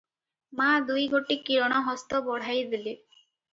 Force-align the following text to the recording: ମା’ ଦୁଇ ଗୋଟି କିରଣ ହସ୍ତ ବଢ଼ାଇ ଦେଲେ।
ମା’ 0.61 0.69
ଦୁଇ 0.87 1.03
ଗୋଟି 1.11 1.37
କିରଣ 1.51 1.83
ହସ୍ତ 1.91 2.25
ବଢ଼ାଇ 2.31 2.67
ଦେଲେ। 2.75 2.99